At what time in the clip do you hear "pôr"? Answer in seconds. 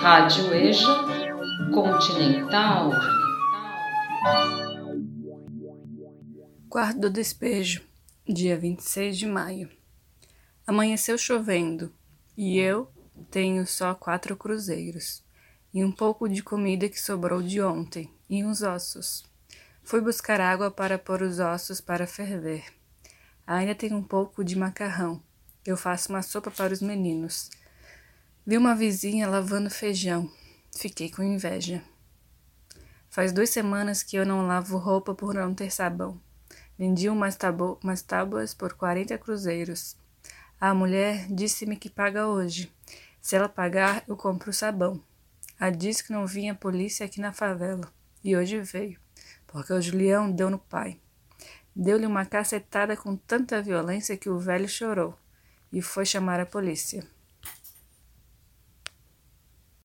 20.98-21.20